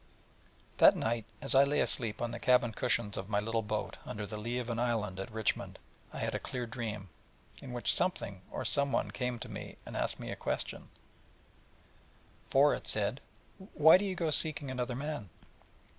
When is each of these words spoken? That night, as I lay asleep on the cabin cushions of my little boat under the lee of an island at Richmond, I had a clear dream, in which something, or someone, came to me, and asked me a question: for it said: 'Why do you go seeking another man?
That 0.79 0.95
night, 0.95 1.25
as 1.43 1.53
I 1.53 1.63
lay 1.63 1.79
asleep 1.79 2.23
on 2.23 2.31
the 2.31 2.39
cabin 2.39 2.71
cushions 2.71 3.17
of 3.17 3.29
my 3.29 3.39
little 3.39 3.61
boat 3.61 3.97
under 4.03 4.25
the 4.25 4.35
lee 4.39 4.57
of 4.57 4.71
an 4.71 4.79
island 4.79 5.19
at 5.19 5.29
Richmond, 5.31 5.77
I 6.11 6.17
had 6.21 6.33
a 6.33 6.39
clear 6.39 6.65
dream, 6.65 7.09
in 7.61 7.71
which 7.71 7.93
something, 7.93 8.41
or 8.49 8.65
someone, 8.65 9.11
came 9.11 9.37
to 9.37 9.47
me, 9.47 9.77
and 9.85 9.95
asked 9.95 10.19
me 10.19 10.31
a 10.31 10.35
question: 10.35 10.85
for 12.49 12.73
it 12.73 12.87
said: 12.87 13.21
'Why 13.75 13.99
do 13.99 14.05
you 14.05 14.15
go 14.15 14.31
seeking 14.31 14.71
another 14.71 14.95
man? 14.95 15.29